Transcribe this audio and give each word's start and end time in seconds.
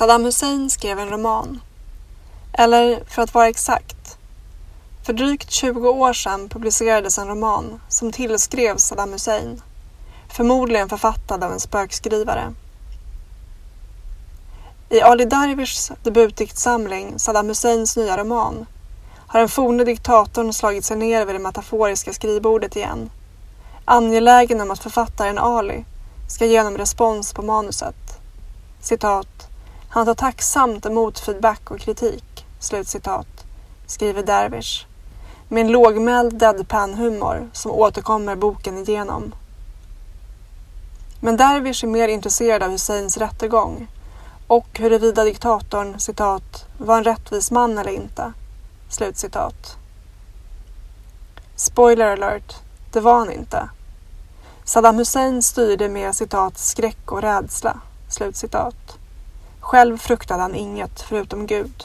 Saddam 0.00 0.24
Hussein 0.24 0.70
skrev 0.70 0.98
en 0.98 1.08
roman. 1.08 1.60
Eller 2.52 3.04
för 3.04 3.22
att 3.22 3.34
vara 3.34 3.48
exakt. 3.48 4.18
För 5.06 5.12
drygt 5.12 5.50
20 5.50 5.88
år 5.88 6.12
sedan 6.12 6.48
publicerades 6.48 7.18
en 7.18 7.28
roman 7.28 7.80
som 7.88 8.12
tillskrevs 8.12 8.82
Saddam 8.82 9.12
Hussein. 9.12 9.62
Förmodligen 10.28 10.88
författad 10.88 11.44
av 11.44 11.52
en 11.52 11.60
spökskrivare. 11.60 12.54
I 14.88 15.00
Ali 15.00 15.24
Darwish 15.24 15.92
debutdiktsamling 16.02 17.18
Saddam 17.18 17.48
Husseins 17.48 17.96
nya 17.96 18.16
roman 18.16 18.66
har 19.26 19.40
den 19.40 19.48
forne 19.48 19.84
diktatorn 19.84 20.52
slagit 20.52 20.84
sig 20.84 20.96
ner 20.96 21.26
vid 21.26 21.34
det 21.34 21.38
metaforiska 21.38 22.12
skrivbordet 22.12 22.76
igen. 22.76 23.10
Angelägen 23.84 24.60
om 24.60 24.70
att 24.70 24.82
författaren 24.82 25.38
Ali 25.38 25.84
ska 26.28 26.46
ge 26.46 26.58
honom 26.58 26.78
respons 26.78 27.32
på 27.32 27.42
manuset. 27.42 28.20
Citat. 28.80 29.49
Han 29.92 30.06
tar 30.06 30.14
tacksamt 30.14 30.86
emot 30.86 31.18
feedback 31.18 31.70
och 31.70 31.80
kritik. 31.80 32.46
Slutcitat. 32.58 33.44
Skriver 33.86 34.22
Dervish. 34.22 34.86
Med 35.48 35.60
en 35.60 35.72
lågmäld 35.72 36.38
deadpan-humor 36.38 37.50
som 37.52 37.70
återkommer 37.70 38.36
boken 38.36 38.78
igenom. 38.78 39.34
Men 41.20 41.36
Dervish 41.36 41.84
är 41.84 41.88
mer 41.88 42.08
intresserad 42.08 42.62
av 42.62 42.70
Husseins 42.70 43.16
rättegång 43.16 43.88
och 44.46 44.78
huruvida 44.78 45.24
diktatorn 45.24 45.98
citat, 45.98 46.66
var 46.78 46.98
en 46.98 47.04
rättvis 47.04 47.50
man 47.50 47.78
eller 47.78 47.92
inte. 47.92 48.32
Slutcitat. 48.88 49.76
Spoiler 51.56 52.06
alert, 52.06 52.56
det 52.92 53.00
var 53.00 53.18
han 53.18 53.32
inte. 53.32 53.68
Saddam 54.64 54.98
Hussein 54.98 55.42
styrde 55.42 55.88
med 55.88 56.14
citat 56.14 56.58
skräck 56.58 57.12
och 57.12 57.22
rädsla. 57.22 57.80
Slutcitat. 58.08 58.99
Själv 59.60 59.98
fruktade 59.98 60.42
han 60.42 60.54
inget 60.54 61.00
förutom 61.00 61.46
Gud. 61.46 61.84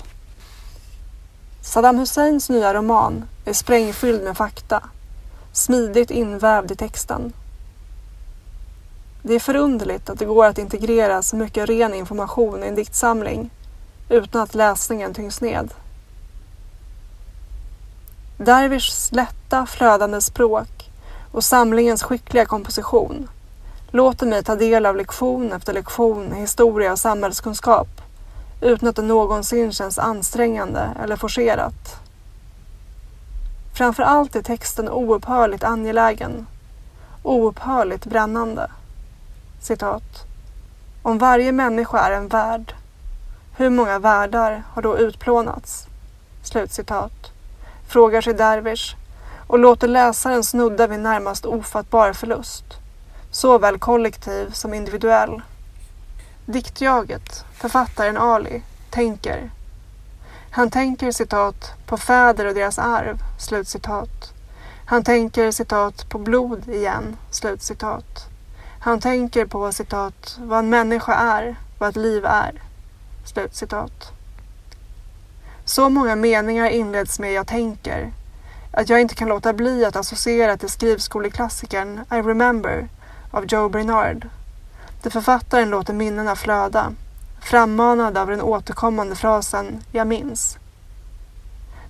Saddam 1.62 1.98
Husseins 1.98 2.50
nya 2.50 2.74
roman 2.74 3.26
är 3.46 3.54
sprängfylld 3.54 4.24
med 4.24 4.38
fakta, 4.38 4.84
smidigt 5.52 6.12
invävd 6.12 6.72
i 6.72 6.76
texten. 6.76 7.34
Det 9.22 9.34
är 9.34 9.40
förunderligt 9.40 10.10
att 10.10 10.20
det 10.20 10.26
går 10.26 10.46
att 10.46 10.58
integrera 10.58 11.22
så 11.22 11.36
mycket 11.36 11.70
ren 11.70 11.94
information 11.94 12.64
i 12.64 12.68
en 12.68 12.76
diktsamling 12.76 13.50
utan 14.10 14.42
att 14.42 14.56
läsningen 14.56 15.14
tyngs 15.14 15.42
ned. 15.42 15.74
Dervishs 18.38 19.12
lätta, 19.12 19.66
flödande 19.66 20.22
språk 20.22 20.92
och 21.32 21.44
samlingens 21.44 22.04
skickliga 22.04 22.46
komposition 22.46 23.28
låter 23.96 24.26
mig 24.26 24.44
ta 24.44 24.56
del 24.56 24.86
av 24.86 24.96
lektion 24.96 25.54
efter 25.54 25.74
lektion 25.74 26.34
i 26.34 26.40
historia 26.40 26.92
och 26.92 27.00
samhällskunskap 27.00 27.88
utan 28.62 28.90
att 28.90 28.96
det 28.96 29.02
någonsin 29.02 29.72
känns 29.72 30.00
ansträngande 30.00 30.90
eller 31.04 31.16
forcerat. 31.16 32.00
Framför 33.74 34.04
allt 34.04 34.36
är 34.36 34.42
texten 34.42 34.90
oupphörligt 34.90 35.64
angelägen, 35.64 36.48
oupphörligt 37.24 38.06
brännande. 38.06 38.72
Citat. 39.62 40.28
Om 41.02 41.18
varje 41.18 41.52
människa 41.52 42.00
är 42.00 42.12
en 42.12 42.28
värld, 42.28 42.74
hur 43.58 43.70
många 43.70 44.00
världar 44.00 44.64
har 44.74 44.82
då 44.82 44.98
utplånats? 44.98 45.88
Slutcitat. 46.44 47.32
Frågar 47.88 48.22
sig 48.22 48.34
Dervish 48.34 48.96
och 49.48 49.60
låter 49.60 49.88
läsaren 49.88 50.44
snudda 50.44 50.88
vid 50.88 51.00
närmast 51.00 51.46
ofattbar 51.46 52.14
förlust. 52.14 52.66
Såväl 53.36 53.80
kollektiv 53.80 54.52
som 54.52 54.74
individuell. 54.74 55.42
Diktjaget, 56.46 57.46
författaren 57.54 58.18
Ali, 58.18 58.62
tänker. 58.90 59.52
Han 60.50 60.72
tänker 60.72 61.12
citat 61.12 61.74
på 61.86 61.98
fäder 61.98 62.46
och 62.46 62.54
deras 62.54 62.80
arv, 62.80 63.18
slutcitat. 63.40 64.34
Han 64.86 65.04
tänker 65.04 65.52
citat 65.52 66.10
på 66.10 66.18
blod 66.20 66.70
igen, 66.70 67.18
slutcitat. 67.32 68.28
Han 68.80 69.00
tänker 69.00 69.46
på 69.46 69.72
citat 69.72 70.38
vad 70.40 70.60
en 70.60 70.70
människa 70.70 71.14
är, 71.14 71.56
vad 71.78 71.90
ett 71.90 71.96
liv 71.96 72.26
är. 72.26 72.62
Slutcitat. 73.26 74.12
Så 75.66 75.90
många 75.90 76.16
meningar 76.16 76.70
inleds 76.70 77.20
med 77.20 77.34
jag 77.34 77.48
tänker 77.48 78.12
att 78.72 78.90
jag 78.90 79.02
inte 79.02 79.16
kan 79.16 79.28
låta 79.30 79.54
bli 79.54 79.86
att 79.86 79.96
associera 79.96 80.58
till 80.58 80.70
skrivskoleklassikern 80.70 82.00
I 82.12 82.16
remember 82.16 82.88
av 83.36 83.46
Joe 83.46 83.70
Bernard. 83.70 84.28
Där 85.02 85.10
författaren 85.10 85.70
låter 85.70 85.94
minnena 85.94 86.36
flöda, 86.36 86.94
frammanad 87.42 88.18
av 88.18 88.28
den 88.28 88.42
återkommande 88.42 89.16
frasen 89.16 89.84
jag 89.92 90.08
minns. 90.08 90.58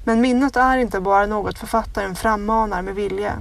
Men 0.03 0.21
minnet 0.21 0.55
är 0.55 0.77
inte 0.77 0.99
bara 0.99 1.25
något 1.25 1.59
författaren 1.59 2.15
frammanar 2.15 2.81
med 2.81 2.95
vilje. 2.95 3.33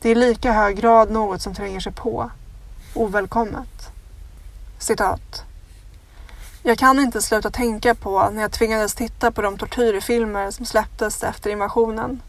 Det 0.00 0.08
är 0.08 0.12
i 0.12 0.14
lika 0.14 0.52
hög 0.52 0.76
grad 0.76 1.10
något 1.10 1.42
som 1.42 1.54
tränger 1.54 1.80
sig 1.80 1.92
på, 1.92 2.30
ovälkommet. 2.94 3.92
Citat. 4.78 5.44
Jag 6.62 6.78
kan 6.78 7.00
inte 7.00 7.22
sluta 7.22 7.50
tänka 7.50 7.94
på 7.94 8.30
när 8.30 8.42
jag 8.42 8.52
tvingades 8.52 8.94
titta 8.94 9.32
på 9.32 9.42
de 9.42 9.58
tortyrfilmer 9.58 10.50
som 10.50 10.66
släpptes 10.66 11.22
efter 11.22 11.50
invasionen. 11.50 12.22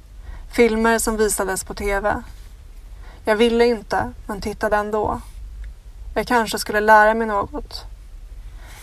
Filmer 0.52 1.00
som 1.00 1.18
visades 1.18 1.64
på 1.64 1.74
TV. 1.74 2.24
Jag 3.30 3.36
ville 3.36 3.66
inte, 3.66 4.12
men 4.28 4.42
tittade 4.42 4.76
ändå. 4.76 5.22
Jag 6.16 6.28
kanske 6.28 6.60
skulle 6.60 6.80
lära 6.80 7.14
mig 7.14 7.28
något. 7.28 7.86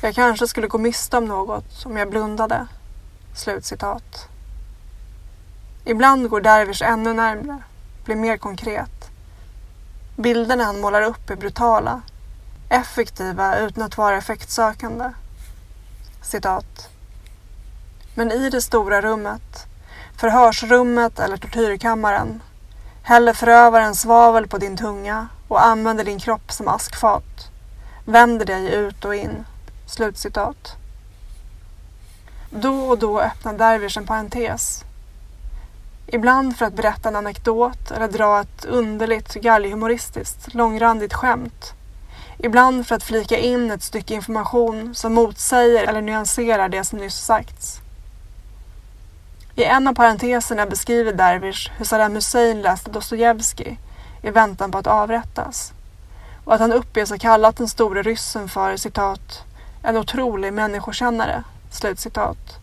Jag 0.00 0.14
kanske 0.14 0.48
skulle 0.48 0.66
gå 0.66 0.78
miste 0.78 1.16
om 1.16 1.24
något 1.24 1.86
om 1.86 1.96
jag 1.96 2.10
blundade. 2.10 2.66
Slutcitat. 3.34 4.28
Ibland 5.84 6.28
går 6.30 6.40
Dervish 6.40 6.82
ännu 6.82 7.12
närmre, 7.12 7.58
blir 8.04 8.16
mer 8.16 8.36
konkret. 8.36 9.10
Bilderna 10.16 10.64
han 10.64 10.80
målar 10.80 11.02
upp 11.02 11.30
är 11.30 11.36
brutala, 11.36 12.00
effektiva 12.68 13.58
utan 13.58 13.82
att 13.82 13.98
vara 13.98 14.16
effektsökande. 14.16 15.10
Citat. 16.22 16.88
Men 18.14 18.32
i 18.32 18.50
det 18.50 18.62
stora 18.62 19.02
rummet, 19.02 19.66
förhörsrummet 20.16 21.18
eller 21.18 21.36
tortyrkammaren, 21.36 22.40
häller 23.06 23.32
förövaren 23.32 23.94
svavel 23.94 24.48
på 24.48 24.58
din 24.58 24.76
tunga 24.76 25.28
och 25.48 25.64
använder 25.64 26.04
din 26.04 26.18
kropp 26.18 26.52
som 26.52 26.68
askfat. 26.68 27.50
Vänder 28.04 28.46
dig 28.46 28.74
ut 28.74 29.04
och 29.04 29.14
in. 29.14 29.44
Slutcitat. 29.86 30.76
Då 32.50 32.88
och 32.88 32.98
då 32.98 33.20
öppnar 33.20 33.54
Dervish 33.54 33.98
en 33.98 34.06
parentes. 34.06 34.84
Ibland 36.06 36.56
för 36.56 36.66
att 36.66 36.74
berätta 36.74 37.08
en 37.08 37.16
anekdot 37.16 37.90
eller 37.90 38.08
dra 38.08 38.40
ett 38.40 38.64
underligt 38.64 39.34
galghumoristiskt 39.34 40.54
långrandigt 40.54 41.14
skämt 41.14 41.74
Ibland 42.38 42.86
för 42.86 42.94
att 42.94 43.02
flika 43.02 43.38
in 43.38 43.70
ett 43.70 43.82
stycke 43.82 44.14
information 44.14 44.94
som 44.94 45.14
motsäger 45.14 45.84
eller 45.84 46.00
nyanserar 46.00 46.68
det 46.68 46.84
som 46.84 46.98
nyss 46.98 47.18
sagts. 47.18 47.80
I 49.58 49.64
en 49.64 49.88
av 49.88 49.94
parenteserna 49.94 50.66
beskriver 50.66 51.12
Dervish 51.12 51.70
hur 51.76 51.84
Saddam 51.84 52.14
Hussein 52.14 52.62
läste 52.62 52.90
Dostojevskij 52.90 53.78
i 54.22 54.30
väntan 54.30 54.70
på 54.70 54.78
att 54.78 54.86
avrättas 54.86 55.72
och 56.44 56.54
att 56.54 56.60
han 56.60 56.72
uppges 56.72 57.10
ha 57.10 57.18
kallat 57.18 57.56
den 57.56 57.68
store 57.68 58.02
ryssen 58.02 58.48
för 58.48 58.76
citat 58.76 59.44
en 59.82 59.96
otrolig 59.96 60.52
människokännare. 60.52 61.44
Slutcitat. 61.70 62.58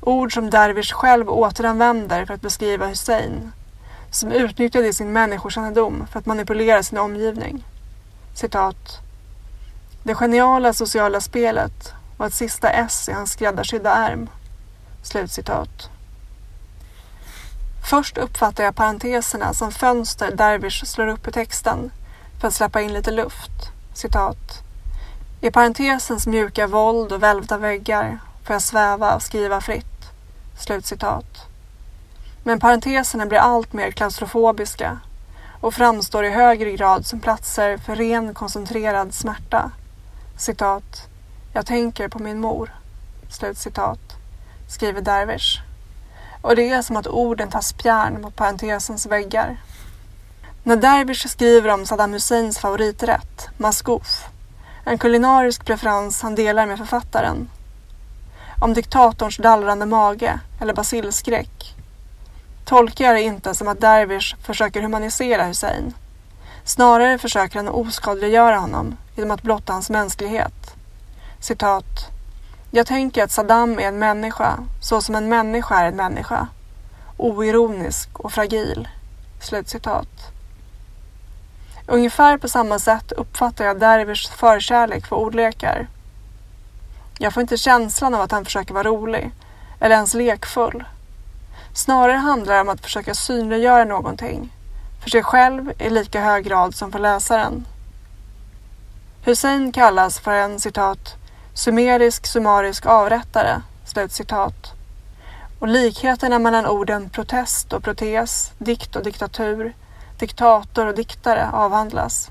Ord 0.00 0.34
som 0.34 0.50
Dervish 0.50 0.92
själv 0.92 1.30
återanvänder 1.30 2.26
för 2.26 2.34
att 2.34 2.42
beskriva 2.42 2.86
Hussein 2.86 3.52
som 4.10 4.32
utnyttjade 4.32 4.92
sin 4.92 5.12
människokännedom 5.12 6.06
för 6.12 6.18
att 6.18 6.26
manipulera 6.26 6.82
sin 6.82 6.98
omgivning 6.98 7.64
citat. 8.34 9.00
Det 10.02 10.14
geniala 10.14 10.72
sociala 10.72 11.20
spelet 11.20 11.92
var 12.16 12.26
ett 12.26 12.34
sista 12.34 12.70
S 12.70 13.08
i 13.08 13.12
hans 13.12 13.32
skräddarsydda 13.32 13.90
ärm. 13.94 14.30
Slutcitat. 15.02 15.90
Först 17.90 18.18
uppfattar 18.18 18.64
jag 18.64 18.74
parenteserna 18.74 19.54
som 19.54 19.72
fönster 19.72 20.36
Dervish 20.36 20.84
slår 20.84 21.06
upp 21.06 21.28
i 21.28 21.32
texten 21.32 21.90
för 22.40 22.48
att 22.48 22.54
släppa 22.54 22.80
in 22.80 22.92
lite 22.92 23.10
luft. 23.10 23.50
Citat. 23.94 24.62
I 25.40 25.50
parentesens 25.50 26.26
mjuka 26.26 26.66
våld 26.66 27.12
och 27.12 27.22
välvda 27.22 27.58
väggar 27.58 28.18
får 28.44 28.54
jag 28.54 28.62
sväva 28.62 29.14
och 29.14 29.22
skriva 29.22 29.60
fritt. 29.60 30.12
Slutcitat. 30.58 31.46
Men 32.44 32.60
parenteserna 32.60 33.26
blir 33.26 33.38
allt 33.38 33.72
mer 33.72 33.90
klaustrofobiska 33.90 35.00
och 35.60 35.74
framstår 35.74 36.24
i 36.24 36.30
högre 36.30 36.72
grad 36.72 37.06
som 37.06 37.20
platser 37.20 37.78
för 37.78 37.96
ren 37.96 38.34
koncentrerad 38.34 39.14
smärta. 39.14 39.70
Citat. 40.36 41.08
Jag 41.52 41.66
tänker 41.66 42.08
på 42.08 42.18
min 42.18 42.40
mor. 42.40 42.74
Slut 43.30 43.58
citat. 43.58 44.16
Skriver 44.68 45.00
Dervish. 45.00 45.69
Och 46.42 46.56
det 46.56 46.70
är 46.70 46.82
som 46.82 46.96
att 46.96 47.06
orden 47.06 47.50
tar 47.50 47.60
spjärn 47.60 48.22
mot 48.22 48.36
parentesens 48.36 49.06
väggar. 49.06 49.56
När 50.62 50.76
Dervish 50.76 51.28
skriver 51.28 51.70
om 51.70 51.86
Saddam 51.86 52.12
Husseins 52.12 52.58
favoriträtt, 52.58 53.48
maskouf, 53.56 54.24
En 54.84 54.98
kulinarisk 54.98 55.64
preferens 55.64 56.22
han 56.22 56.34
delar 56.34 56.66
med 56.66 56.78
författaren. 56.78 57.50
Om 58.60 58.74
diktatorns 58.74 59.36
dallrande 59.36 59.86
mage 59.86 60.40
eller 60.60 60.74
basilskräck 60.74 61.76
tolkar 62.64 63.04
jag 63.04 63.14
det 63.14 63.22
inte 63.22 63.54
som 63.54 63.68
att 63.68 63.80
Dervish 63.80 64.36
försöker 64.42 64.82
humanisera 64.82 65.44
Hussein. 65.44 65.94
Snarare 66.64 67.18
försöker 67.18 67.56
han 67.56 67.68
oskadliggöra 67.68 68.56
honom 68.56 68.96
genom 69.16 69.30
att 69.30 69.42
blotta 69.42 69.72
hans 69.72 69.90
mänsklighet. 69.90 70.74
Citat. 71.40 72.09
Jag 72.72 72.86
tänker 72.86 73.24
att 73.24 73.30
Saddam 73.30 73.78
är 73.78 73.88
en 73.88 73.98
människa 73.98 74.58
så 74.80 75.02
som 75.02 75.14
en 75.14 75.28
människa 75.28 75.80
är 75.80 75.88
en 75.88 75.96
människa. 75.96 76.48
Oironisk 77.16 78.18
och 78.18 78.32
fragil. 78.32 78.88
Slutcitat. 79.40 80.32
Ungefär 81.86 82.38
på 82.38 82.48
samma 82.48 82.78
sätt 82.78 83.12
uppfattar 83.12 83.64
jag 83.64 83.80
Dervishs 83.80 84.28
förkärlek 84.28 85.06
för 85.06 85.16
ordlekar. 85.16 85.88
Jag 87.18 87.34
får 87.34 87.40
inte 87.40 87.56
känslan 87.56 88.14
av 88.14 88.20
att 88.20 88.32
han 88.32 88.44
försöker 88.44 88.74
vara 88.74 88.88
rolig 88.88 89.30
eller 89.80 89.94
ens 89.94 90.14
lekfull. 90.14 90.84
Snarare 91.74 92.16
handlar 92.16 92.54
det 92.54 92.60
om 92.60 92.68
att 92.68 92.80
försöka 92.80 93.14
synliggöra 93.14 93.84
någonting 93.84 94.52
för 95.02 95.10
sig 95.10 95.22
själv 95.22 95.72
i 95.78 95.90
lika 95.90 96.20
hög 96.20 96.44
grad 96.44 96.74
som 96.74 96.92
för 96.92 96.98
läsaren. 96.98 97.64
Hussein 99.24 99.72
kallas 99.72 100.20
för 100.20 100.32
en 100.32 100.60
citat 100.60 101.19
sumerisk 101.54 102.26
summarisk 102.26 102.86
avrättare, 102.86 103.62
slutcitat. 103.84 104.72
Och 105.58 105.68
likheterna 105.68 106.38
mellan 106.38 106.66
orden 106.66 107.10
protest 107.10 107.72
och 107.72 107.84
protes, 107.84 108.52
dikt 108.58 108.96
och 108.96 109.02
diktatur, 109.02 109.74
diktator 110.18 110.86
och 110.86 110.94
diktare 110.94 111.50
avhandlas. 111.52 112.30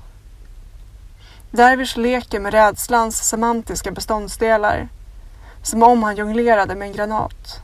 Dervish 1.50 1.98
leker 1.98 2.40
med 2.40 2.52
rädslans 2.52 3.28
semantiska 3.28 3.90
beståndsdelar, 3.90 4.88
som 5.62 5.82
om 5.82 6.02
han 6.02 6.16
jonglerade 6.16 6.74
med 6.74 6.88
en 6.88 6.94
granat. 6.94 7.62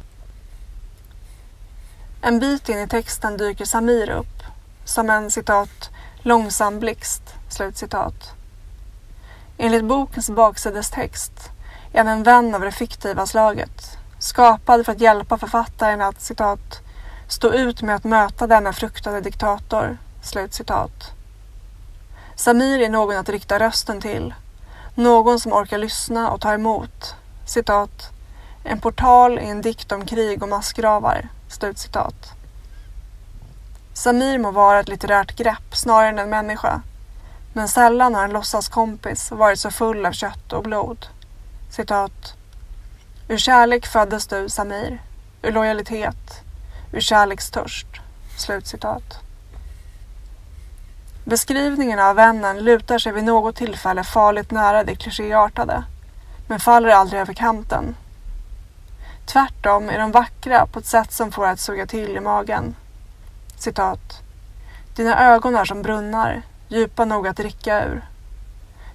En 2.23 2.39
bit 2.39 2.69
in 2.69 2.79
i 2.79 2.89
texten 2.89 3.37
dyker 3.37 3.65
Samir 3.65 4.11
upp, 4.11 4.43
som 4.85 5.11
en 5.11 5.31
citat 5.31 5.91
långsam 6.23 6.81
blixt, 6.81 7.23
slutcitat. 7.49 8.33
Enligt 9.59 9.85
bokens 9.85 10.31
baksidestext 10.31 11.51
är 11.93 11.99
han 11.99 12.09
en 12.09 12.23
vän 12.23 12.55
av 12.55 12.61
det 12.61 12.73
fiktiva 12.73 13.27
slaget, 13.27 13.99
skapad 14.19 14.87
för 14.87 14.93
att 14.93 15.01
hjälpa 15.01 15.39
författaren 15.39 16.01
att 16.01 16.21
citat 16.21 16.81
stå 17.29 17.53
ut 17.53 17.83
med 17.83 17.97
att 17.97 18.05
möta 18.05 18.47
denna 18.47 18.73
fruktade 18.73 19.21
diktator. 19.21 19.99
Slut 20.23 20.55
citat. 20.55 21.13
Samir 22.35 22.81
är 22.81 22.89
någon 22.89 23.17
att 23.17 23.29
rikta 23.29 23.59
rösten 23.59 24.01
till, 24.01 24.35
någon 24.95 25.41
som 25.41 25.53
orkar 25.53 25.79
lyssna 25.79 26.31
och 26.31 26.41
ta 26.41 26.53
emot. 26.53 27.15
Citat. 27.47 28.11
En 28.65 28.81
portal 28.81 29.39
i 29.39 29.49
en 29.49 29.63
dikt 29.63 29.93
om 29.93 30.07
krig 30.07 30.43
och 30.43 30.49
massgravar. 30.49 31.29
slut 31.49 31.79
citat. 31.79 32.33
Samir 33.95 34.39
må 34.39 34.51
vara 34.51 34.81
ett 34.81 34.89
litterärt 34.89 35.37
grepp 35.37 35.77
snarare 35.77 36.09
än 36.09 36.19
en 36.19 36.31
människa. 36.31 36.83
Men 37.57 37.69
sällan 37.69 38.15
har 38.15 38.25
en 38.25 38.31
låtsaskompis 38.31 39.31
varit 39.31 39.61
så 39.61 39.71
full 39.71 40.07
av 40.07 40.13
kött 40.13 40.53
och 40.53 40.63
blod. 40.63 41.07
Citat. 41.71 42.35
Ur 43.29 43.37
kärlek 43.37 43.87
föddes 43.87 44.27
du, 44.27 44.49
Samir. 44.49 45.03
Ur 45.43 45.53
lojalitet. 45.53 46.43
Ur 46.93 47.01
kärlekstörst. 47.01 47.87
Slutcitat. 48.39 49.21
Beskrivningen 51.25 51.99
av 51.99 52.17
vännen 52.17 52.59
lutar 52.59 52.99
sig 52.99 53.13
vid 53.13 53.25
något 53.25 53.57
tillfälle 53.57 54.05
farligt 54.05 54.51
nära 54.51 54.85
det 54.85 54.95
klichéartade, 54.95 55.85
men 56.49 56.61
faller 56.61 56.89
aldrig 56.89 57.21
över 57.21 57.35
kanten. 57.35 57.97
Tvärtom 59.27 59.89
är 59.89 59.99
de 59.99 60.13
vackra 60.13 60.67
på 60.67 60.79
ett 60.79 60.87
sätt 60.87 61.13
som 61.13 61.33
får 61.33 61.47
att 61.47 61.61
suga 61.61 61.87
till 61.87 62.17
i 62.17 62.21
magen. 62.21 62.77
Citat. 63.57 64.23
Dina 64.97 65.35
ögon 65.35 65.57
är 65.57 65.65
som 65.65 65.83
brunnar, 65.83 66.43
djupa 66.69 67.05
nog 67.05 67.27
att 67.27 67.37
dricka 67.37 67.85
ur. 67.85 68.09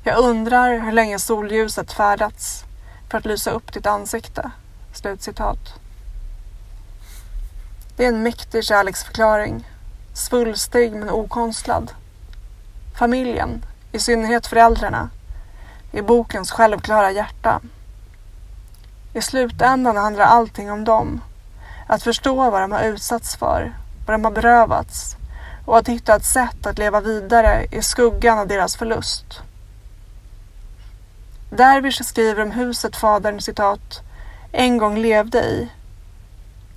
Jag 0.04 0.18
undrar 0.18 0.80
hur 0.80 0.92
länge 0.92 1.20
solljuset 1.20 1.92
färdats 1.92 2.64
för 3.10 3.18
att 3.18 3.26
lysa 3.26 3.52
upp 3.52 3.74
ditt 3.74 3.86
ansikte. 3.86 4.52
Slutcitat. 4.94 5.74
Det 7.96 8.06
är 8.06 8.10
en 8.10 8.24
mäktig 8.24 8.64
kärleksförklaring. 8.64 9.68
Svulstig 10.14 10.92
men 10.92 11.10
okonstlad. 11.10 11.92
Familjen, 12.96 13.66
i 13.92 14.00
synnerhet 14.00 14.48
föräldrarna, 14.48 15.10
är 15.92 16.02
bokens 16.02 16.52
självklara 16.52 17.12
hjärta. 17.12 17.62
I 19.14 19.22
slutändan 19.22 19.98
handlar 19.98 20.26
allting 20.26 20.72
om 20.72 20.84
dem. 20.84 21.22
Att 21.88 22.04
förstå 22.04 22.52
vad 22.52 22.62
de 22.62 22.72
har 22.72 22.84
utsatts 22.84 23.36
för, 23.36 23.74
vad 24.06 24.14
de 24.14 24.24
har 24.24 24.32
berövats 24.32 25.18
och 25.66 25.78
att 25.78 25.90
hitta 25.90 26.16
ett 26.16 26.26
sätt 26.26 26.66
att 26.66 26.78
leva 26.78 27.02
vidare 27.02 27.66
i 27.72 27.82
skuggan 27.82 28.40
av 28.40 28.48
deras 28.48 28.76
förlust. 28.76 29.42
Dervish 31.50 32.04
skriver 32.04 32.44
om 32.44 32.52
huset 32.52 32.96
fadern 32.96 33.42
citat 33.42 34.02
en 34.52 34.78
gång 34.78 34.98
levde 34.98 35.40
i 35.40 35.70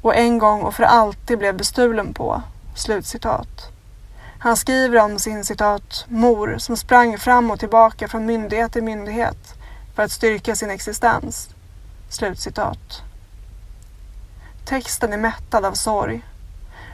och 0.03 0.17
en 0.17 0.39
gång 0.39 0.63
och 0.63 0.75
för 0.75 0.83
alltid 0.83 1.39
blev 1.39 1.57
bestulen 1.57 2.15
på. 2.15 2.43
Slutcitat. 2.77 3.71
Han 4.39 4.57
skriver 4.57 5.03
om 5.03 5.19
sin 5.19 5.45
citat 5.45 6.05
mor 6.09 6.57
som 6.59 6.77
sprang 6.77 7.19
fram 7.19 7.51
och 7.51 7.61
tillbaka 7.61 8.09
från 8.09 8.27
myndighet 8.27 8.73
till 8.73 8.83
myndighet 8.83 9.55
för 9.95 10.03
att 10.03 10.13
styrka 10.13 10.57
sin 10.57 10.71
existens. 10.71 11.49
Slutcitat. 12.09 13.03
Texten 14.65 15.13
är 15.13 15.17
mättad 15.17 15.65
av 15.65 15.73
sorg. 15.73 16.23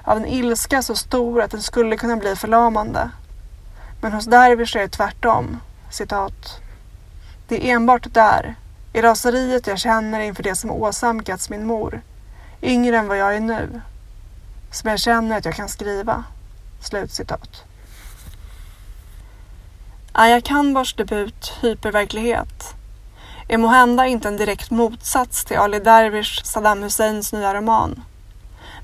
Av 0.05 0.17
en 0.17 0.27
ilska 0.27 0.83
så 0.83 0.95
stor 0.95 1.43
att 1.43 1.51
den 1.51 1.63
skulle 1.63 1.97
kunna 1.97 2.17
bli 2.17 2.37
förlamande. 2.37 3.11
Men 4.01 4.13
hos 4.13 4.25
Dervish 4.25 4.77
är 4.77 4.81
det 4.81 4.89
tvärtom. 4.89 5.61
Citat. 5.91 6.61
Det 7.49 7.71
är 7.71 7.75
enbart 7.75 8.15
där, 8.15 8.55
i 8.93 9.01
raseriet 9.01 9.67
jag 9.67 9.79
känner 9.79 10.21
inför 10.21 10.43
det 10.43 10.55
som 10.55 10.71
åsamkats 10.71 11.51
min 11.51 11.67
mor, 11.67 12.01
yngre 12.63 12.99
än 12.99 13.09
vad 13.09 13.19
jag 13.19 13.37
är 13.37 13.41
nu, 13.41 13.81
som 14.71 14.91
jag 14.91 14.99
känner 14.99 15.39
att 15.39 15.45
jag 15.45 15.55
kan 15.55 15.69
skriva. 15.69 16.25
Slutcitat. 16.81 17.65
Aya 20.13 20.41
Kanbars 20.41 20.95
debut 20.95 21.53
Hyperverklighet 21.61 22.75
är 23.49 23.59
måhända 23.59 24.07
inte 24.07 24.29
en 24.29 24.37
direkt 24.37 24.71
motsats 24.71 25.45
till 25.45 25.57
Ali 25.57 25.79
Dervish 25.79 26.45
Saddam 26.45 26.83
Husseins 26.83 27.33
nya 27.33 27.55
roman. 27.55 28.03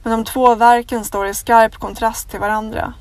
Men 0.07 0.19
de 0.19 0.25
två 0.25 0.55
verken 0.55 1.05
står 1.05 1.27
i 1.27 1.35
skarp 1.35 1.77
kontrast 1.77 2.31
till 2.31 2.41
varandra. 2.41 2.93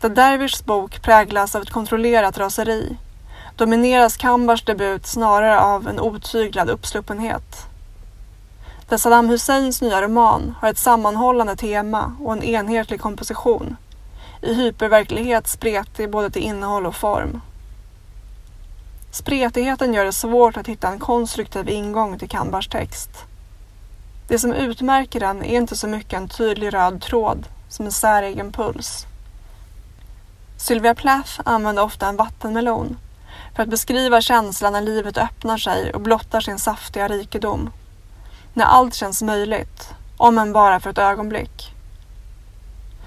Där 0.00 0.08
Dervishs 0.08 0.64
bok 0.64 1.02
präglas 1.02 1.54
av 1.54 1.62
ett 1.62 1.70
kontrollerat 1.70 2.38
raseri 2.38 2.96
domineras 3.56 4.16
Kambars 4.16 4.64
debut 4.64 5.06
snarare 5.06 5.60
av 5.60 5.88
en 5.88 6.00
otyglad 6.00 6.70
uppsluppenhet. 6.70 7.66
Där 8.88 8.96
Saddam 8.96 9.28
Husseins 9.28 9.82
nya 9.82 10.02
roman 10.02 10.54
har 10.60 10.70
ett 10.70 10.78
sammanhållande 10.78 11.56
tema 11.56 12.16
och 12.20 12.32
en 12.32 12.42
enhetlig 12.42 13.00
komposition. 13.00 13.76
I 14.42 14.54
hyperverklighet 14.54 15.48
spretig 15.48 16.10
både 16.10 16.30
till 16.30 16.42
innehåll 16.42 16.86
och 16.86 16.96
form. 16.96 17.40
Spretigheten 19.10 19.94
gör 19.94 20.04
det 20.04 20.12
svårt 20.12 20.56
att 20.56 20.66
hitta 20.66 20.88
en 20.88 20.98
konstruktiv 20.98 21.68
ingång 21.68 22.18
till 22.18 22.28
Kambars 22.28 22.68
text. 22.68 23.26
Det 24.30 24.38
som 24.38 24.52
utmärker 24.52 25.20
den 25.20 25.44
är 25.44 25.56
inte 25.56 25.76
så 25.76 25.88
mycket 25.88 26.12
en 26.12 26.28
tydlig 26.28 26.74
röd 26.74 27.02
tråd 27.02 27.48
som 27.68 27.86
en 27.86 27.92
säregen 27.92 28.52
puls. 28.52 29.06
Sylvia 30.56 30.94
Plath 30.94 31.40
använder 31.44 31.82
ofta 31.82 32.08
en 32.08 32.16
vattenmelon 32.16 32.98
för 33.56 33.62
att 33.62 33.68
beskriva 33.68 34.20
känslan 34.20 34.72
när 34.72 34.80
livet 34.80 35.18
öppnar 35.18 35.58
sig 35.58 35.92
och 35.92 36.00
blottar 36.00 36.40
sin 36.40 36.58
saftiga 36.58 37.08
rikedom. 37.08 37.70
När 38.54 38.64
allt 38.64 38.94
känns 38.94 39.22
möjligt, 39.22 39.94
om 40.16 40.38
än 40.38 40.52
bara 40.52 40.80
för 40.80 40.90
ett 40.90 40.98
ögonblick. 40.98 41.74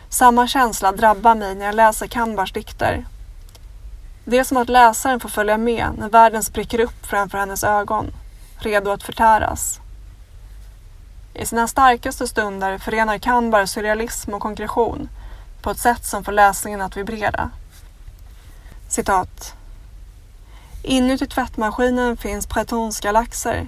Samma 0.09 0.47
känsla 0.47 0.91
drabbar 0.91 1.35
mig 1.35 1.55
när 1.55 1.65
jag 1.65 1.75
läser 1.75 2.07
Kanbars 2.07 2.53
dikter. 2.53 3.05
Det 4.25 4.37
är 4.37 4.43
som 4.43 4.57
att 4.57 4.69
läsaren 4.69 5.19
får 5.19 5.29
följa 5.29 5.57
med 5.57 5.87
när 5.97 6.09
världen 6.09 6.43
spricker 6.43 6.79
upp 6.79 7.05
framför 7.05 7.37
hennes 7.37 7.63
ögon, 7.63 8.11
redo 8.59 8.91
att 8.91 9.03
förtäras. 9.03 9.79
I 11.33 11.45
sina 11.45 11.67
starkaste 11.67 12.27
stunder 12.27 12.77
förenar 12.77 13.17
Kanbar 13.17 13.65
surrealism 13.65 14.33
och 14.33 14.41
konkretion 14.41 15.09
på 15.61 15.71
ett 15.71 15.79
sätt 15.79 16.05
som 16.05 16.23
får 16.23 16.31
läsningen 16.31 16.81
att 16.81 16.97
vibrera. 16.97 17.49
Citat. 18.87 19.55
Inuti 20.83 21.27
tvättmaskinen 21.27 22.17
finns 22.17 22.49
bretonskalaxer. 22.49 23.67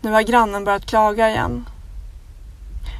Nu 0.00 0.12
har 0.12 0.22
grannen 0.22 0.64
börjat 0.64 0.86
klaga 0.86 1.30
igen. 1.30 1.66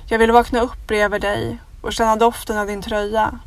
Jag 0.06 0.18
vill 0.18 0.32
vakna 0.32 0.60
upp 0.60 0.86
bredvid 0.86 1.20
dig 1.20 1.58
och 1.80 1.92
känna 1.92 2.16
doften 2.16 2.58
av 2.58 2.66
din 2.66 2.82
tröja 2.82 3.38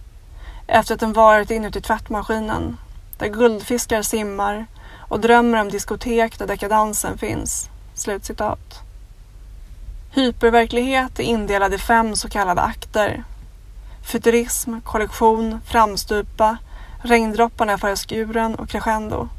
efter 0.68 0.94
att 0.94 1.00
den 1.00 1.14
varit 1.14 1.52
inuti 1.52 1.82
tvättmaskinen 1.82 2.78
där 3.18 3.28
guldfiskar 3.28 4.02
simmar 4.02 4.66
och 5.10 5.20
drömmer 5.20 5.62
om 5.62 5.70
diskotek 5.70 6.40
där 6.40 6.48
dekadansen 6.48 7.18
finns. 7.18 7.70
Slutcitat. 7.94 8.85
Hyperverklighet 10.16 11.20
är 11.20 11.24
indelad 11.24 11.74
i 11.74 11.78
fem 11.78 12.16
så 12.16 12.30
kallade 12.30 12.62
akter. 12.62 13.24
Futurism, 14.04 14.80
kollektion, 14.84 15.62
framstupa, 15.66 16.58
regndropparna 17.02 17.78
före 17.78 17.96
skuren 17.96 18.56
och 18.56 18.70
crescendo. 18.70 19.30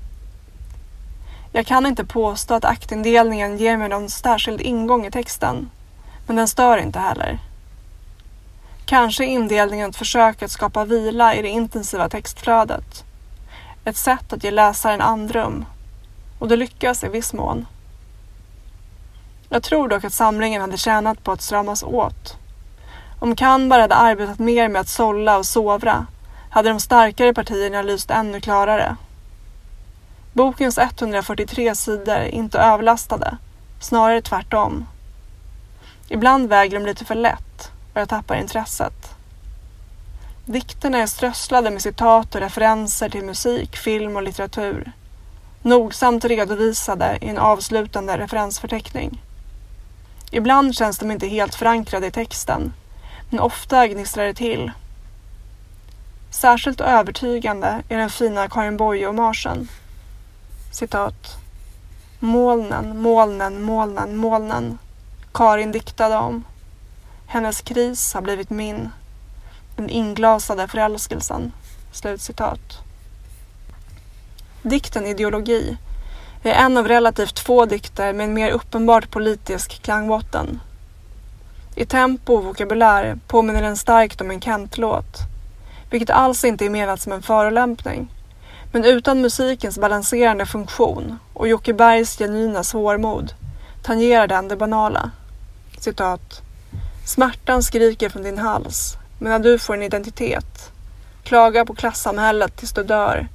Jag 1.52 1.66
kan 1.66 1.86
inte 1.86 2.04
påstå 2.04 2.54
att 2.54 2.64
aktindelningen 2.64 3.56
ger 3.56 3.76
mig 3.76 3.88
någon 3.88 4.10
särskild 4.10 4.60
ingång 4.60 5.06
i 5.06 5.10
texten, 5.10 5.70
men 6.26 6.36
den 6.36 6.48
stör 6.48 6.78
inte 6.78 6.98
heller. 6.98 7.38
Kanske 8.84 9.24
är 9.24 9.28
indelningen 9.28 9.90
ett 9.90 9.96
försök 9.96 10.42
att 10.42 10.50
skapa 10.50 10.84
vila 10.84 11.34
i 11.34 11.42
det 11.42 11.48
intensiva 11.48 12.08
textflödet. 12.08 13.04
Ett 13.84 13.96
sätt 13.96 14.32
att 14.32 14.44
ge 14.44 14.50
läsaren 14.50 15.00
andrum. 15.00 15.64
Och 16.38 16.48
det 16.48 16.56
lyckas 16.56 17.04
i 17.04 17.08
viss 17.08 17.32
mån. 17.32 17.66
Jag 19.48 19.62
tror 19.62 19.88
dock 19.88 20.04
att 20.04 20.12
samlingen 20.12 20.60
hade 20.60 20.76
tjänat 20.76 21.24
på 21.24 21.32
att 21.32 21.42
stramas 21.42 21.82
åt. 21.82 22.36
Om 23.18 23.36
Kanbar 23.36 23.80
hade 23.80 23.94
arbetat 23.94 24.38
mer 24.38 24.68
med 24.68 24.80
att 24.80 24.88
sålla 24.88 25.38
och 25.38 25.46
sovra 25.46 26.06
hade 26.50 26.68
de 26.68 26.80
starkare 26.80 27.34
partierna 27.34 27.82
lyst 27.82 28.10
ännu 28.10 28.40
klarare. 28.40 28.96
Bokens 30.32 30.78
143 30.78 31.74
sidor 31.74 32.14
är 32.14 32.28
inte 32.28 32.58
överlastade, 32.58 33.36
snarare 33.80 34.22
tvärtom. 34.22 34.86
Ibland 36.08 36.48
väger 36.48 36.78
de 36.78 36.86
lite 36.86 37.04
för 37.04 37.14
lätt 37.14 37.70
och 37.94 38.00
jag 38.00 38.08
tappar 38.08 38.36
intresset. 38.36 39.16
Dikterna 40.44 40.98
är 40.98 41.06
strösslade 41.06 41.70
med 41.70 41.82
citat 41.82 42.34
och 42.34 42.40
referenser 42.40 43.08
till 43.08 43.24
musik, 43.24 43.76
film 43.76 44.16
och 44.16 44.22
litteratur. 44.22 44.92
Nogsamt 45.62 46.24
redovisade 46.24 47.18
i 47.20 47.28
en 47.28 47.38
avslutande 47.38 48.18
referensförteckning. 48.18 49.22
Ibland 50.30 50.74
känns 50.74 50.98
de 50.98 51.10
inte 51.10 51.26
helt 51.26 51.54
förankrade 51.54 52.06
i 52.06 52.10
texten, 52.10 52.72
men 53.30 53.40
ofta 53.40 53.88
gnistrar 53.88 54.24
det 54.24 54.34
till. 54.34 54.72
Särskilt 56.30 56.80
övertygande 56.80 57.82
är 57.88 57.98
den 57.98 58.10
fina 58.10 58.48
Karin 58.48 58.76
Boye-hommagen. 58.76 59.68
Citat. 60.72 61.36
Molnen, 62.18 63.00
molnen, 63.00 63.62
molnen, 63.62 64.16
molnen. 64.16 64.78
Karin 65.32 65.72
diktade 65.72 66.16
om. 66.16 66.44
Hennes 67.26 67.60
kris 67.60 68.14
har 68.14 68.22
blivit 68.22 68.50
min. 68.50 68.88
Den 69.76 69.90
inglasade 69.90 70.68
förälskelsen. 70.68 71.52
Slutcitat. 71.92 72.78
Dikten 74.62 75.06
Ideologi 75.06 75.76
är 76.52 76.64
en 76.64 76.76
av 76.76 76.88
relativt 76.88 77.38
få 77.38 77.64
dikter 77.64 78.12
med 78.12 78.24
en 78.24 78.34
mer 78.34 78.50
uppenbart 78.50 79.10
politisk 79.10 79.82
klangbotten. 79.82 80.60
I 81.74 81.84
tempo 81.84 82.34
och 82.34 82.44
vokabulär 82.44 83.18
påminner 83.26 83.62
den 83.62 83.76
starkt 83.76 84.20
om 84.20 84.30
en 84.30 84.40
Kent-låt, 84.40 85.18
vilket 85.90 86.10
alls 86.10 86.44
inte 86.44 86.64
är 86.66 86.70
menat 86.70 87.00
som 87.00 87.12
en 87.12 87.22
förolämpning. 87.22 88.08
Men 88.72 88.84
utan 88.84 89.20
musikens 89.20 89.78
balanserande 89.78 90.46
funktion 90.46 91.18
och 91.32 91.48
Jocke 91.48 91.72
Bergs 91.72 92.18
genuina 92.18 92.64
svårmod 92.64 93.32
tangerar 93.82 94.26
den 94.26 94.48
det 94.48 94.56
banala. 94.56 95.10
Citat. 95.78 96.42
Smärtan 97.06 97.62
skriker 97.62 98.08
från 98.08 98.22
din 98.22 98.38
hals 98.38 98.96
medan 99.18 99.42
du 99.42 99.58
får 99.58 99.74
en 99.74 99.82
identitet. 99.82 100.72
Klaga 101.22 101.64
på 101.64 101.74
klassamhället 101.74 102.56
tills 102.56 102.72
du 102.72 102.84
dör. 102.84 103.28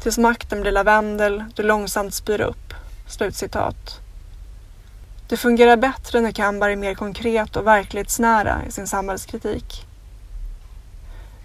Tills 0.00 0.18
makten 0.18 0.60
blir 0.60 0.72
lavendel 0.72 1.44
du 1.54 1.62
långsamt 1.62 2.14
spyr 2.14 2.40
upp. 2.40 2.74
Slutcitat. 3.08 4.00
Det 5.28 5.36
fungerar 5.36 5.76
bättre 5.76 6.20
när 6.20 6.32
Kambar 6.32 6.70
är 6.70 6.76
mer 6.76 6.94
konkret 6.94 7.56
och 7.56 7.66
verklighetsnära 7.66 8.60
i 8.68 8.72
sin 8.72 8.86
samhällskritik. 8.86 9.86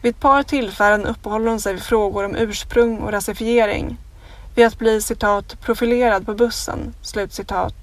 Vid 0.02 0.16
ett 0.16 0.22
par 0.22 0.44
tillfällen 0.44 1.06
uppehåller 1.06 1.50
hon 1.50 1.60
sig 1.60 1.74
vid 1.74 1.84
frågor 1.84 2.26
om 2.26 2.36
ursprung 2.36 2.98
och 2.98 3.12
rasifiering. 3.12 3.98
Vid 4.56 4.66
att 4.66 4.80
bli 4.80 5.02
citat 5.02 5.62
profilerad 5.62 6.26
på 6.26 6.34
bussen, 6.34 6.94
slutcitat, 7.02 7.76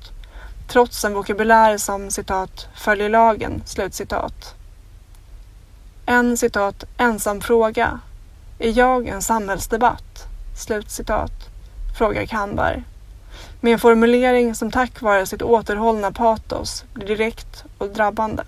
trots 0.68 1.04
en 1.04 1.14
vokabulär 1.14 1.78
som 1.78 2.10
citat 2.10 2.68
följer 2.74 3.08
lagen, 3.08 3.62
slutcitat. 3.64 4.54
En 6.06 6.36
citat 6.36 6.84
ensam 6.96 7.40
fråga. 7.40 8.00
Är 8.58 8.78
jag 8.78 9.08
en 9.08 9.22
samhällsdebatt? 9.22 10.26
Slutcitat. 10.56 11.32
Frågar 11.98 12.26
Kambar. 12.26 12.82
Med 13.60 13.72
en 13.72 13.78
formulering 13.78 14.54
som 14.54 14.70
tack 14.70 15.02
vare 15.02 15.26
sitt 15.26 15.42
återhållna 15.42 16.12
patos 16.12 16.84
blir 16.94 17.06
direkt 17.06 17.64
och 17.78 17.88
drabbande. 17.88 18.42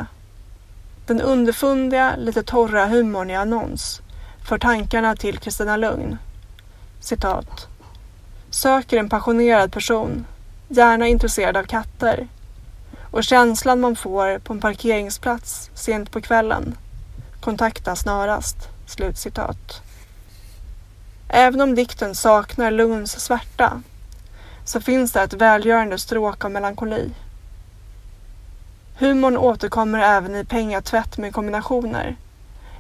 Den 1.06 1.20
underfundiga, 1.20 2.16
lite 2.16 2.42
torra 2.42 2.86
humorn 2.86 3.30
i 3.30 3.36
annons 3.36 4.00
för 4.48 4.58
tankarna 4.58 5.16
till 5.16 5.38
Kristina 5.38 5.76
Lugn. 5.76 6.18
Citat. 7.00 7.68
Söker 8.50 8.96
en 8.96 9.08
passionerad 9.08 9.72
person, 9.72 10.26
gärna 10.68 11.06
intresserad 11.06 11.56
av 11.56 11.64
katter. 11.64 12.28
Och 13.10 13.24
känslan 13.24 13.80
man 13.80 13.96
får 13.96 14.38
på 14.38 14.52
en 14.52 14.60
parkeringsplats 14.60 15.70
sent 15.74 16.10
på 16.10 16.20
kvällen. 16.20 16.76
Kontakta 17.40 17.96
snarast. 17.96 18.56
Slutcitat. 18.86 19.87
Även 21.28 21.60
om 21.60 21.74
dikten 21.74 22.14
saknar 22.14 22.70
Lunds 22.70 23.20
svärta 23.20 23.82
så 24.64 24.80
finns 24.80 25.12
det 25.12 25.22
ett 25.22 25.32
välgörande 25.32 25.98
stråk 25.98 26.44
av 26.44 26.50
melankoli. 26.50 27.10
Humorn 28.98 29.36
återkommer 29.36 29.98
även 29.98 30.36
i 30.36 30.44
Pengatvätt 30.44 31.18
med 31.18 31.34
kombinationer. 31.34 32.16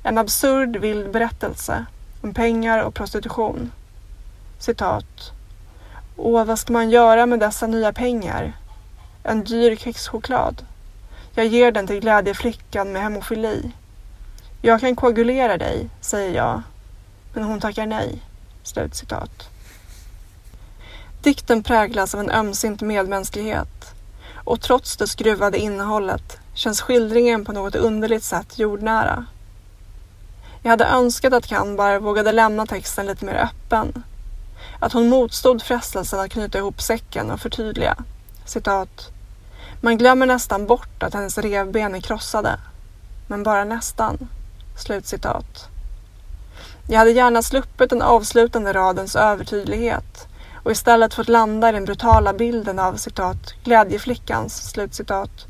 En 0.02 0.18
absurd 0.18 0.76
vild 0.76 1.10
berättelse 1.10 1.86
om 2.22 2.34
pengar 2.34 2.84
och 2.84 2.94
prostitution. 2.94 3.72
Citat. 4.58 5.32
Åh, 6.16 6.44
vad 6.44 6.58
ska 6.58 6.72
man 6.72 6.90
göra 6.90 7.26
med 7.26 7.40
dessa 7.40 7.66
nya 7.66 7.92
pengar? 7.92 8.52
En 9.22 9.44
dyr 9.44 9.76
kexchoklad. 9.76 10.66
Jag 11.34 11.46
ger 11.46 11.72
den 11.72 11.86
till 11.86 12.00
glädjeflickan 12.00 12.92
med 12.92 13.02
hemofili. 13.02 13.72
Jag 14.62 14.80
kan 14.80 14.96
koagulera 14.96 15.58
dig, 15.58 15.88
säger 16.00 16.36
jag. 16.36 16.62
Men 17.34 17.44
hon 17.44 17.60
tackar 17.60 17.86
nej. 17.86 18.22
Slutcitat. 18.68 19.48
Dikten 21.22 21.62
präglas 21.62 22.14
av 22.14 22.20
en 22.20 22.30
ömsint 22.30 22.80
medmänsklighet 22.80 23.94
och 24.44 24.60
trots 24.60 24.96
det 24.96 25.06
skruvade 25.06 25.58
innehållet 25.58 26.38
känns 26.54 26.80
skildringen 26.80 27.44
på 27.44 27.52
något 27.52 27.74
underligt 27.74 28.24
sätt 28.24 28.58
jordnära. 28.58 29.26
Jag 30.62 30.70
hade 30.70 30.84
önskat 30.84 31.32
att 31.32 31.46
Kanbar 31.46 31.98
vågade 31.98 32.32
lämna 32.32 32.66
texten 32.66 33.06
lite 33.06 33.24
mer 33.24 33.34
öppen. 33.34 34.02
Att 34.80 34.92
hon 34.92 35.08
motstod 35.08 35.62
frestelsen 35.62 36.20
att 36.20 36.30
knyta 36.30 36.58
ihop 36.58 36.82
säcken 36.82 37.30
och 37.30 37.40
förtydliga. 37.40 37.96
Citat. 38.44 39.10
Man 39.80 39.98
glömmer 39.98 40.26
nästan 40.26 40.66
bort 40.66 41.02
att 41.02 41.14
hennes 41.14 41.38
revben 41.38 41.94
är 41.94 42.00
krossade. 42.00 42.60
Men 43.26 43.42
bara 43.42 43.64
nästan. 43.64 44.28
Slutcitat. 44.76 45.68
Jag 46.90 46.98
hade 46.98 47.10
gärna 47.10 47.42
sluppit 47.42 47.90
den 47.90 48.02
avslutande 48.02 48.72
radens 48.72 49.16
övertydlighet 49.16 50.28
och 50.62 50.70
istället 50.70 51.14
fått 51.14 51.28
landa 51.28 51.68
i 51.68 51.72
den 51.72 51.84
brutala 51.84 52.32
bilden 52.32 52.78
av 52.78 52.96
citat 52.96 53.54
glädjeflickans 53.64 54.70
slutcitat 54.70 55.48